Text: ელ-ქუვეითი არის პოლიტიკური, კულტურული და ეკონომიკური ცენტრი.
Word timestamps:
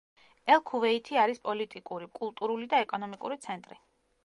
ელ-ქუვეითი 0.53 1.19
არის 1.25 1.41
პოლიტიკური, 1.43 2.09
კულტურული 2.17 2.69
და 2.75 2.83
ეკონომიკური 2.87 3.41
ცენტრი. 3.47 3.81